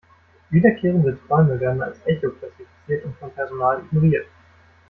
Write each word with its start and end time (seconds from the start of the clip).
Wiederkehrende 0.49 1.15
Träume 1.27 1.59
werden 1.59 1.83
als 1.83 1.99
Echo 2.07 2.31
klassifiziert 2.31 3.05
und 3.05 3.15
vom 3.19 3.29
Personal 3.33 3.81
ignoriert. 3.83 4.25